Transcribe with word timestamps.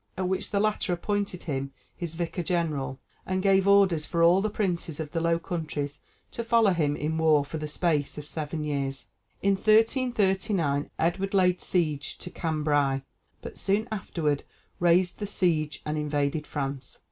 at 0.17 0.27
which 0.27 0.49
the 0.49 0.59
latter 0.59 0.91
appointed 0.93 1.43
him 1.43 1.71
his 1.95 2.15
vicar 2.15 2.41
general, 2.41 2.99
and 3.23 3.43
gave 3.43 3.67
orders 3.67 4.03
for 4.03 4.23
all 4.23 4.41
the 4.41 4.49
princes 4.49 4.99
of 4.99 5.11
the 5.11 5.21
Low 5.21 5.37
Countries 5.37 5.99
to 6.31 6.43
follow 6.43 6.71
him 6.71 6.95
in 6.95 7.19
war 7.19 7.45
for 7.45 7.59
the 7.59 7.67
space 7.67 8.17
of 8.17 8.25
seven 8.25 8.63
years. 8.63 9.09
In 9.43 9.53
1339 9.53 10.89
Edward 10.97 11.35
laid 11.35 11.61
siege 11.61 12.17
to 12.17 12.31
Cambrai, 12.31 13.03
but 13.43 13.59
soon 13.59 13.87
afterward 13.91 14.43
raised 14.79 15.19
the 15.19 15.27
siege 15.27 15.83
and 15.85 15.99
invaded 15.99 16.47
France. 16.47 16.97